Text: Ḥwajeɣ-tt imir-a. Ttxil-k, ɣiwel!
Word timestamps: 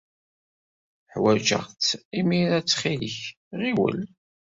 Ḥwajeɣ-tt 1.13 1.89
imir-a. 2.19 2.59
Ttxil-k, 2.61 3.19
ɣiwel! 3.61 3.99